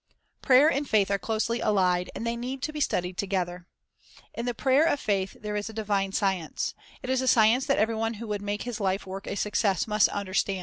'Prayer 0.41 0.67
and 0.67 0.89
faith 0.89 1.11
are 1.11 1.19
closely 1.19 1.59
allied, 1.61 2.09
and 2.15 2.25
they 2.25 2.35
need 2.35 2.63
to 2.63 2.73
be 2.73 2.81
studied 2.81 3.17
together. 3.19 3.67
In 4.33 4.47
the 4.47 4.55
prayer 4.55 4.83
of 4.83 4.99
faith 4.99 5.37
there 5.39 5.55
is 5.55 5.69
a 5.69 5.73
divine 5.73 6.11
science; 6.11 6.73
it 7.03 7.09
is 7.11 7.21
a 7.21 7.27
science 7.27 7.67
that 7.67 7.77
every 7.77 7.93
one 7.93 8.15
who 8.15 8.25
would 8.27 8.41
make 8.41 8.63
his 8.63 8.79
life 8.79 9.05
work 9.05 9.27
a 9.27 9.35
success 9.35 9.85
must 9.85 10.09
understand. 10.09 10.59